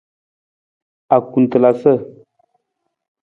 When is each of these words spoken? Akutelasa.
Akutelasa. 1.15 1.93